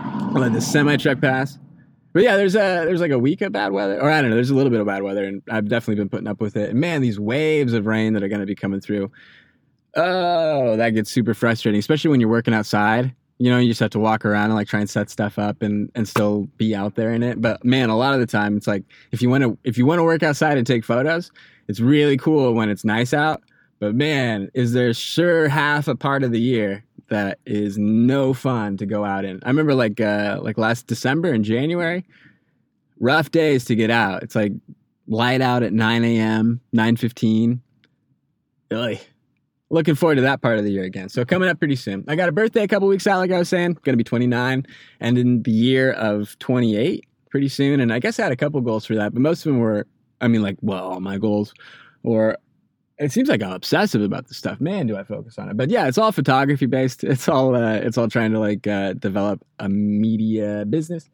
I 0.05 0.39
let 0.39 0.53
the 0.53 0.61
semi 0.61 0.97
truck 0.97 1.21
pass. 1.21 1.59
But 2.13 2.23
yeah, 2.23 2.37
there's 2.37 2.55
a 2.55 2.85
there's 2.87 3.01
like 3.01 3.11
a 3.11 3.19
week 3.19 3.41
of 3.43 3.51
bad 3.53 3.73
weather, 3.73 4.01
or 4.01 4.09
I 4.09 4.21
don't 4.21 4.31
know. 4.31 4.37
There's 4.37 4.51
a 4.51 4.55
little 4.55 4.71
bit 4.71 4.81
of 4.81 4.87
bad 4.87 5.03
weather, 5.03 5.25
and 5.25 5.43
I've 5.51 5.69
definitely 5.69 5.97
been 5.97 6.09
putting 6.09 6.29
up 6.29 6.41
with 6.41 6.57
it. 6.57 6.71
And 6.71 6.81
man, 6.81 7.03
these 7.03 7.19
waves 7.19 7.73
of 7.73 7.87
rain 7.87 8.13
that 8.13 8.23
are 8.23 8.29
going 8.29 8.41
to 8.41 8.47
be 8.47 8.55
coming 8.55 8.81
through, 8.81 9.11
oh, 9.97 10.77
that 10.77 10.91
gets 10.91 11.11
super 11.11 11.35
frustrating, 11.35 11.79
especially 11.79 12.11
when 12.11 12.21
you're 12.21 12.31
working 12.31 12.55
outside. 12.55 13.13
You 13.39 13.51
know, 13.51 13.59
you 13.59 13.67
just 13.67 13.81
have 13.81 13.91
to 13.91 13.99
walk 13.99 14.25
around 14.25 14.45
and 14.45 14.55
like 14.55 14.69
try 14.69 14.79
and 14.79 14.89
set 14.89 15.11
stuff 15.11 15.41
up 15.41 15.61
and 15.61 15.91
and 15.97 16.07
still 16.07 16.49
be 16.57 16.73
out 16.73 16.95
there 16.95 17.13
in 17.13 17.25
it. 17.25 17.41
But 17.41 17.65
man, 17.65 17.91
a 17.91 17.97
lot 17.97 18.15
of 18.15 18.21
the 18.21 18.27
time, 18.27 18.57
it's 18.57 18.69
like 18.69 18.85
if 19.11 19.21
you 19.21 19.29
want 19.29 19.43
to 19.43 19.59
if 19.65 19.77
you 19.77 19.85
want 19.85 19.99
to 19.99 20.05
work 20.05 20.23
outside 20.23 20.57
and 20.57 20.65
take 20.65 20.85
photos, 20.85 21.33
it's 21.67 21.81
really 21.81 22.17
cool 22.17 22.53
when 22.53 22.71
it's 22.71 22.85
nice 22.85 23.13
out. 23.13 23.43
But 23.85 23.95
man, 23.95 24.51
is 24.55 24.73
there 24.73 24.95
sure 24.95 25.47
half 25.47 25.89
a 25.89 25.95
part 25.95 26.23
of 26.23 26.33
the 26.33 26.41
year 26.41 26.83
that 27.09 27.39
is 27.45 27.77
no 27.77 28.33
fun 28.33 28.79
to 28.79 28.87
go 28.87 29.05
out 29.05 29.27
in. 29.27 29.39
I 29.43 29.49
remember 29.49 29.75
like 29.75 30.01
uh 30.01 30.39
like 30.41 30.57
last 30.57 30.87
December 30.87 31.35
and 31.35 31.45
January, 31.45 32.07
rough 32.99 33.31
days 33.31 33.67
to 33.67 33.75
get 33.75 33.91
out. 33.91 34.23
It's 34.23 34.35
like 34.35 34.53
light 35.07 35.43
out 35.43 35.63
at 35.63 35.75
9 35.75 36.03
a.m., 36.03 36.63
9.15. 36.75 37.61
Really 38.71 39.03
looking 39.69 39.95
forward 39.95 40.15
to 40.15 40.23
that 40.23 40.41
part 40.41 40.57
of 40.57 40.65
the 40.65 40.71
year 40.71 40.85
again. 40.85 41.11
So 41.11 41.27
coming 41.27 41.51
up 41.51 41.59
pretty 41.59 41.77
soon. 41.77 42.07
I 42.09 42.17
got 42.17 42.31
a 42.31 42.33
birthday 42.33 42.63
a 42.63 42.69
couple 42.69 42.89
weeks 42.89 43.07
out, 43.07 43.19
like 43.19 43.33
I 43.33 43.39
was 43.39 43.51
saying. 43.51 43.75
Going 43.83 43.93
to 43.93 43.99
be 43.99 44.03
29 44.03 44.67
and 45.01 45.19
in 45.19 45.43
the 45.43 45.51
year 45.51 45.93
of 45.93 46.39
28 46.39 47.05
pretty 47.29 47.49
soon. 47.49 47.81
And 47.81 47.93
I 47.93 47.99
guess 47.99 48.19
I 48.19 48.23
had 48.23 48.33
a 48.33 48.37
couple 48.37 48.63
goals 48.63 48.87
for 48.87 48.95
that, 48.95 49.13
but 49.13 49.21
most 49.21 49.45
of 49.45 49.53
them 49.53 49.59
were, 49.59 49.87
I 50.23 50.29
mean, 50.29 50.41
like, 50.41 50.57
well, 50.63 51.01
my 51.01 51.19
goals 51.19 51.53
or 52.03 52.39
it 53.05 53.13
seems 53.13 53.29
like 53.29 53.43
I'm 53.43 53.53
obsessive 53.53 54.03
about 54.03 54.29
this 54.29 54.39
stuff. 54.39 54.61
Man, 54.61 54.87
do 54.87 54.97
I 54.97 55.05
focus 55.05 55.39
on 55.39 55.51
it? 55.51 55.57
But 55.57 55.71
yeah, 55.71 55.87
it's 55.87 55.99
all 55.99 56.13
photography 56.13 56.67
based. 56.67 57.05
It's 57.15 57.29
all 57.29 57.55
uh, 57.55 57.75
it's 57.75 57.99
all 57.99 58.09
trying 58.09 58.33
to 58.33 58.41
like 58.41 58.67
uh, 58.67 58.95
develop 58.95 59.45
a 59.59 59.69
media 59.69 60.65
business. 60.69 61.09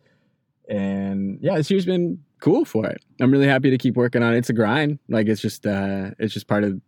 And 0.69 1.39
yeah, 1.43 1.57
this 1.57 1.71
year's 1.71 1.85
been 1.85 2.23
cool 2.39 2.65
for 2.65 2.87
it. 2.87 3.03
I'm 3.21 3.31
really 3.31 3.47
happy 3.47 3.71
to 3.71 3.79
keep 3.79 3.97
working 3.97 4.23
on 4.23 4.35
it. 4.35 4.39
It's 4.39 4.51
a 4.51 4.55
grind. 4.55 4.99
Like 5.09 5.29
it's 5.29 5.41
just 5.41 5.67
uh, 5.67 6.13
it's 6.19 6.33
just 6.33 6.47
part 6.47 6.65
of 6.65 6.81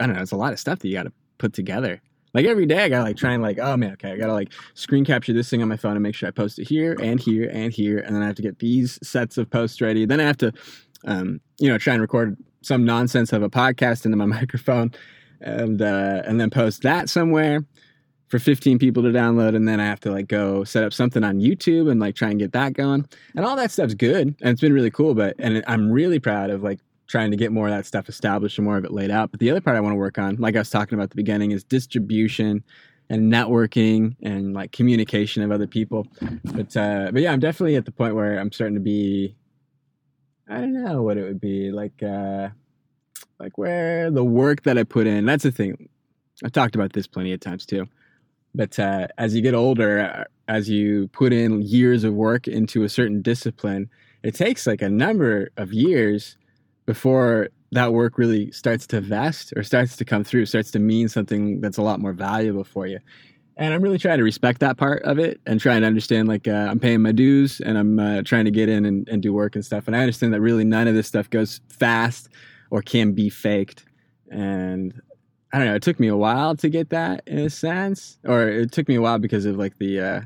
I 0.00 0.06
don't 0.06 0.16
know. 0.16 0.22
It's 0.22 0.32
a 0.32 0.36
lot 0.36 0.52
of 0.52 0.60
stuff 0.60 0.78
that 0.78 0.88
you 0.88 0.94
got 0.94 1.04
to 1.04 1.12
put 1.38 1.52
together. 1.52 2.00
Like 2.32 2.46
every 2.46 2.66
day, 2.66 2.82
I 2.82 2.88
gotta 2.88 3.04
like 3.04 3.16
try 3.16 3.32
and 3.32 3.42
like, 3.42 3.58
oh 3.60 3.76
man, 3.76 3.92
okay, 3.92 4.10
I 4.10 4.16
gotta 4.16 4.32
like 4.32 4.52
screen 4.74 5.04
capture 5.04 5.32
this 5.32 5.48
thing 5.48 5.62
on 5.62 5.68
my 5.68 5.76
phone 5.76 5.92
and 5.92 6.02
make 6.02 6.16
sure 6.16 6.28
I 6.28 6.32
post 6.32 6.58
it 6.58 6.66
here 6.66 6.96
and 7.00 7.20
here 7.20 7.48
and 7.52 7.72
here, 7.72 7.98
and 7.98 8.14
then 8.14 8.22
I 8.22 8.26
have 8.26 8.34
to 8.36 8.42
get 8.42 8.58
these 8.58 8.98
sets 9.06 9.38
of 9.38 9.48
posts 9.50 9.80
ready. 9.80 10.04
Then 10.04 10.20
I 10.20 10.24
have 10.24 10.38
to, 10.38 10.52
um, 11.04 11.40
you 11.60 11.68
know, 11.68 11.78
try 11.78 11.92
and 11.92 12.02
record 12.02 12.36
some 12.64 12.84
nonsense 12.84 13.32
of 13.32 13.42
a 13.42 13.50
podcast 13.50 14.04
into 14.04 14.16
my 14.16 14.26
microphone 14.40 14.92
and 15.40 15.80
uh, 15.82 16.22
and 16.24 16.40
then 16.40 16.50
post 16.50 16.82
that 16.82 17.08
somewhere 17.08 17.64
for 18.28 18.38
15 18.38 18.78
people 18.78 19.02
to 19.02 19.10
download 19.10 19.54
and 19.54 19.68
then 19.68 19.78
I 19.78 19.84
have 19.84 20.00
to 20.00 20.10
like 20.10 20.26
go 20.26 20.64
set 20.64 20.82
up 20.82 20.92
something 20.92 21.22
on 21.22 21.40
YouTube 21.40 21.90
and 21.90 22.00
like 22.00 22.16
try 22.16 22.30
and 22.30 22.38
get 22.38 22.52
that 22.52 22.72
going. 22.72 23.06
And 23.36 23.44
all 23.44 23.54
that 23.56 23.70
stuff's 23.70 23.94
good 23.94 24.34
and 24.40 24.50
it's 24.50 24.60
been 24.60 24.72
really 24.72 24.90
cool 24.90 25.14
but 25.14 25.36
and 25.38 25.62
I'm 25.66 25.90
really 25.90 26.18
proud 26.18 26.50
of 26.50 26.62
like 26.62 26.80
trying 27.06 27.30
to 27.30 27.36
get 27.36 27.52
more 27.52 27.68
of 27.68 27.74
that 27.74 27.86
stuff 27.86 28.08
established 28.08 28.58
and 28.58 28.64
more 28.64 28.76
of 28.76 28.84
it 28.84 28.92
laid 28.92 29.10
out. 29.10 29.30
But 29.30 29.40
the 29.40 29.50
other 29.50 29.60
part 29.60 29.76
I 29.76 29.80
want 29.80 29.92
to 29.92 29.98
work 29.98 30.18
on, 30.18 30.36
like 30.36 30.56
I 30.56 30.60
was 30.60 30.70
talking 30.70 30.94
about 30.94 31.04
at 31.04 31.10
the 31.10 31.16
beginning, 31.16 31.52
is 31.52 31.62
distribution 31.62 32.64
and 33.10 33.30
networking 33.30 34.16
and 34.22 34.54
like 34.54 34.72
communication 34.72 35.42
of 35.42 35.52
other 35.52 35.66
people. 35.66 36.06
But 36.44 36.76
uh 36.76 37.10
but 37.12 37.22
yeah, 37.22 37.32
I'm 37.32 37.40
definitely 37.40 37.76
at 37.76 37.84
the 37.84 37.92
point 37.92 38.14
where 38.14 38.38
I'm 38.38 38.50
starting 38.50 38.74
to 38.74 38.80
be 38.80 39.36
I 40.48 40.60
don't 40.60 40.84
know 40.84 41.02
what 41.02 41.16
it 41.16 41.22
would 41.22 41.40
be 41.40 41.70
like. 41.70 42.02
Uh, 42.02 42.48
like 43.38 43.58
where 43.58 44.10
the 44.10 44.24
work 44.24 44.62
that 44.62 44.78
I 44.78 44.84
put 44.84 45.06
in. 45.06 45.24
That's 45.26 45.44
the 45.44 45.52
thing. 45.52 45.88
I've 46.44 46.52
talked 46.52 46.74
about 46.74 46.92
this 46.92 47.06
plenty 47.06 47.32
of 47.32 47.40
times 47.40 47.66
too. 47.66 47.86
But 48.54 48.78
uh, 48.78 49.08
as 49.18 49.34
you 49.34 49.42
get 49.42 49.54
older, 49.54 50.26
as 50.48 50.68
you 50.68 51.08
put 51.08 51.32
in 51.32 51.62
years 51.62 52.04
of 52.04 52.14
work 52.14 52.46
into 52.46 52.84
a 52.84 52.88
certain 52.88 53.20
discipline, 53.22 53.90
it 54.22 54.34
takes 54.34 54.66
like 54.66 54.80
a 54.80 54.88
number 54.88 55.50
of 55.56 55.72
years 55.72 56.36
before 56.86 57.48
that 57.72 57.92
work 57.92 58.18
really 58.18 58.52
starts 58.52 58.86
to 58.86 59.00
vest 59.00 59.52
or 59.56 59.64
starts 59.64 59.96
to 59.96 60.04
come 60.04 60.22
through, 60.22 60.46
starts 60.46 60.70
to 60.70 60.78
mean 60.78 61.08
something 61.08 61.60
that's 61.60 61.78
a 61.78 61.82
lot 61.82 61.98
more 61.98 62.12
valuable 62.12 62.64
for 62.64 62.86
you 62.86 63.00
and 63.56 63.72
I'm 63.72 63.82
really 63.82 63.98
trying 63.98 64.18
to 64.18 64.24
respect 64.24 64.60
that 64.60 64.76
part 64.76 65.02
of 65.02 65.18
it 65.18 65.40
and 65.46 65.60
trying 65.60 65.82
to 65.82 65.86
understand 65.86 66.28
like 66.28 66.48
uh, 66.48 66.68
I'm 66.70 66.80
paying 66.80 67.02
my 67.02 67.12
dues 67.12 67.60
and 67.60 67.78
I'm 67.78 67.98
uh, 67.98 68.22
trying 68.22 68.46
to 68.46 68.50
get 68.50 68.68
in 68.68 68.84
and, 68.84 69.08
and, 69.08 69.22
do 69.22 69.32
work 69.32 69.54
and 69.54 69.64
stuff. 69.64 69.86
And 69.86 69.94
I 69.94 70.00
understand 70.00 70.34
that 70.34 70.40
really 70.40 70.64
none 70.64 70.88
of 70.88 70.94
this 70.94 71.06
stuff 71.06 71.30
goes 71.30 71.60
fast 71.68 72.28
or 72.70 72.82
can 72.82 73.12
be 73.12 73.30
faked. 73.30 73.84
And 74.30 75.00
I 75.52 75.58
don't 75.58 75.68
know. 75.68 75.74
It 75.76 75.82
took 75.82 76.00
me 76.00 76.08
a 76.08 76.16
while 76.16 76.56
to 76.56 76.68
get 76.68 76.90
that 76.90 77.22
in 77.26 77.38
a 77.38 77.50
sense, 77.50 78.18
or 78.24 78.48
it 78.48 78.72
took 78.72 78.88
me 78.88 78.96
a 78.96 79.00
while 79.00 79.20
because 79.20 79.44
of 79.44 79.56
like 79.56 79.78
the 79.78 80.00
uh, 80.00 80.20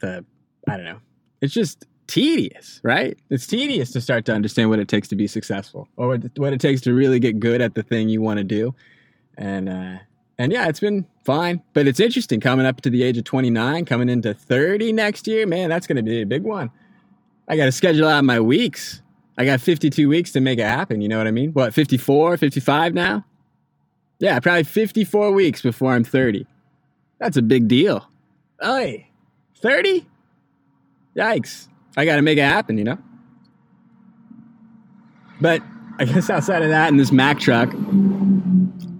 the 0.00 0.24
I 0.66 0.76
don't 0.76 0.86
know. 0.86 0.98
It's 1.40 1.54
just 1.54 1.86
tedious, 2.08 2.80
right? 2.82 3.16
It's 3.30 3.46
tedious 3.46 3.92
to 3.92 4.00
start 4.00 4.24
to 4.24 4.34
understand 4.34 4.70
what 4.70 4.80
it 4.80 4.88
takes 4.88 5.06
to 5.08 5.16
be 5.16 5.28
successful 5.28 5.86
or 5.96 6.08
what, 6.08 6.22
what 6.36 6.52
it 6.52 6.60
takes 6.60 6.80
to 6.82 6.92
really 6.92 7.20
get 7.20 7.38
good 7.38 7.60
at 7.60 7.76
the 7.76 7.84
thing 7.84 8.08
you 8.08 8.20
want 8.20 8.38
to 8.38 8.44
do. 8.44 8.74
And 9.38 9.68
uh, 9.68 9.98
and 10.40 10.52
yeah, 10.52 10.68
it's 10.68 10.80
been 10.80 11.04
fine, 11.22 11.62
but 11.74 11.86
it's 11.86 12.00
interesting 12.00 12.40
coming 12.40 12.64
up 12.64 12.80
to 12.80 12.88
the 12.88 13.02
age 13.02 13.18
of 13.18 13.24
29, 13.24 13.84
coming 13.84 14.08
into 14.08 14.32
30 14.32 14.90
next 14.90 15.26
year. 15.26 15.46
Man, 15.46 15.68
that's 15.68 15.86
going 15.86 15.96
to 15.96 16.02
be 16.02 16.22
a 16.22 16.26
big 16.26 16.44
one. 16.44 16.70
I 17.46 17.58
got 17.58 17.66
to 17.66 17.72
schedule 17.72 18.08
out 18.08 18.24
my 18.24 18.40
weeks. 18.40 19.02
I 19.36 19.44
got 19.44 19.60
52 19.60 20.08
weeks 20.08 20.32
to 20.32 20.40
make 20.40 20.58
it 20.58 20.62
happen. 20.62 21.02
You 21.02 21.08
know 21.08 21.18
what 21.18 21.26
I 21.26 21.30
mean? 21.30 21.52
What, 21.52 21.74
54, 21.74 22.38
55 22.38 22.94
now? 22.94 23.26
Yeah, 24.18 24.40
probably 24.40 24.64
54 24.64 25.30
weeks 25.32 25.60
before 25.60 25.92
I'm 25.92 26.04
30. 26.04 26.46
That's 27.18 27.36
a 27.36 27.42
big 27.42 27.68
deal. 27.68 28.08
Hey, 28.62 29.10
30? 29.56 30.06
Yikes. 31.14 31.68
I 31.98 32.06
got 32.06 32.16
to 32.16 32.22
make 32.22 32.38
it 32.38 32.44
happen, 32.44 32.78
you 32.78 32.84
know? 32.84 32.98
But 35.38 35.60
I 35.98 36.06
guess 36.06 36.30
outside 36.30 36.62
of 36.62 36.70
that 36.70 36.88
and 36.88 36.98
this 36.98 37.12
Mack 37.12 37.40
truck, 37.40 37.70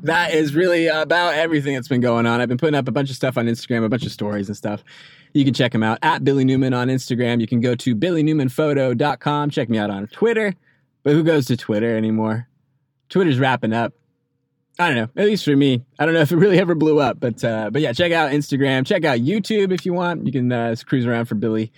that 0.02 0.34
is 0.34 0.54
really 0.54 0.86
about 0.86 1.34
everything 1.34 1.74
that's 1.74 1.88
been 1.88 2.00
going 2.00 2.26
on. 2.26 2.40
I've 2.40 2.48
been 2.48 2.58
putting 2.58 2.74
up 2.74 2.88
a 2.88 2.92
bunch 2.92 3.10
of 3.10 3.16
stuff 3.16 3.36
on 3.36 3.46
Instagram, 3.46 3.84
a 3.84 3.88
bunch 3.88 4.06
of 4.06 4.12
stories 4.12 4.48
and 4.48 4.56
stuff. 4.56 4.82
You 5.32 5.44
can 5.44 5.54
check 5.54 5.72
them 5.72 5.82
out 5.82 5.98
at 6.02 6.24
Billy 6.24 6.44
Newman 6.44 6.74
on 6.74 6.88
Instagram. 6.88 7.40
You 7.40 7.46
can 7.46 7.60
go 7.60 7.74
to 7.76 7.94
billynewmanphoto.com. 7.94 9.50
Check 9.50 9.68
me 9.68 9.78
out 9.78 9.90
on 9.90 10.06
Twitter. 10.08 10.54
But 11.02 11.12
who 11.12 11.22
goes 11.22 11.46
to 11.46 11.56
Twitter 11.56 11.96
anymore? 11.96 12.48
Twitter's 13.08 13.38
wrapping 13.38 13.72
up. 13.72 13.94
I 14.78 14.88
don't 14.88 14.96
know. 14.96 15.22
At 15.22 15.26
least 15.26 15.44
for 15.44 15.54
me, 15.54 15.84
I 15.98 16.04
don't 16.06 16.14
know 16.14 16.20
if 16.20 16.32
it 16.32 16.36
really 16.36 16.58
ever 16.58 16.74
blew 16.74 17.00
up, 17.00 17.20
but 17.20 17.42
uh, 17.44 17.70
but 17.70 17.82
yeah, 17.82 17.92
check 17.92 18.12
out 18.12 18.32
Instagram. 18.32 18.86
Check 18.86 19.04
out 19.04 19.18
YouTube 19.18 19.72
if 19.72 19.84
you 19.84 19.92
want. 19.92 20.26
You 20.26 20.32
can 20.32 20.50
uh, 20.50 20.74
cruise 20.86 21.04
around 21.04 21.26
for 21.26 21.34
Billy 21.34 21.72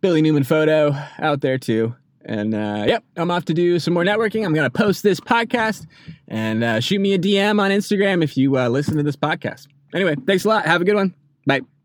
Billy 0.00 0.22
Newman 0.22 0.44
photo 0.44 0.94
out 1.18 1.40
there 1.40 1.58
too. 1.58 1.96
And 2.24 2.54
uh, 2.54 2.84
yep, 2.86 3.04
I'm 3.16 3.30
off 3.30 3.44
to 3.46 3.54
do 3.54 3.78
some 3.78 3.94
more 3.94 4.04
networking. 4.04 4.44
I'm 4.44 4.52
going 4.54 4.70
to 4.70 4.70
post 4.70 5.02
this 5.02 5.20
podcast 5.20 5.86
and 6.26 6.62
uh, 6.62 6.80
shoot 6.80 7.00
me 7.00 7.14
a 7.14 7.18
DM 7.18 7.60
on 7.60 7.70
Instagram 7.70 8.22
if 8.22 8.36
you 8.36 8.58
uh, 8.58 8.68
listen 8.68 8.96
to 8.96 9.02
this 9.02 9.16
podcast. 9.16 9.68
Anyway, 9.94 10.16
thanks 10.26 10.44
a 10.44 10.48
lot. 10.48 10.66
Have 10.66 10.82
a 10.82 10.84
good 10.84 10.96
one. 10.96 11.14
Bye. 11.46 11.77